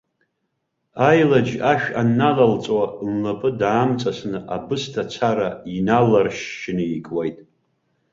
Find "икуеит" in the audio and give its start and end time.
6.97-7.37